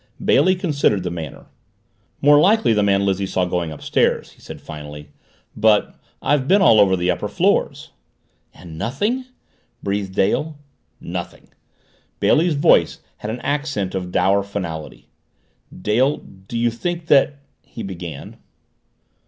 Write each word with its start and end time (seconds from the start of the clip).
Bailey 0.25 0.55
considered 0.55 1.03
the 1.03 1.11
matter. 1.11 1.45
"More 2.21 2.39
likely 2.39 2.73
the 2.73 2.81
man 2.81 3.05
Lizzie 3.05 3.27
saw 3.27 3.45
going 3.45 3.71
upstairs," 3.71 4.31
he 4.31 4.41
said 4.41 4.59
finally. 4.59 5.11
"But 5.55 5.93
I've 6.23 6.47
been 6.47 6.59
all 6.59 6.79
over 6.79 6.95
the 6.95 7.11
upper 7.11 7.27
floors." 7.27 7.91
"And 8.51 8.79
nothing?" 8.79 9.25
breathed 9.83 10.15
Dale. 10.15 10.57
"Nothing." 10.99 11.49
Bailey's 12.19 12.55
voice 12.55 13.01
had 13.17 13.29
an 13.29 13.41
accent 13.41 13.93
of 13.93 14.11
dour 14.11 14.41
finality. 14.41 15.07
"Dale, 15.71 16.17
do 16.17 16.57
you 16.57 16.71
think 16.71 17.05
that" 17.05 17.37
he 17.61 17.83
began. 17.83 18.37